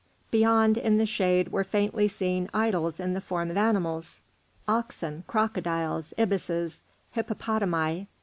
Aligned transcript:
Beyond, 0.31 0.79
in 0.79 0.97
the 0.97 1.05
shade, 1.05 1.49
were 1.51 1.63
faintly 1.63 2.07
seen 2.07 2.49
idols 2.55 2.99
in 2.99 3.19
form 3.19 3.51
of 3.51 3.55
animals, 3.57 4.21
oxen, 4.67 5.23
crocodiles, 5.27 6.11
ibises, 6.17 6.81
hippopotami. 7.11 8.07